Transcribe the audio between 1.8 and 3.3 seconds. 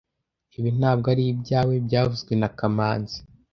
byavuzwe na kamanzi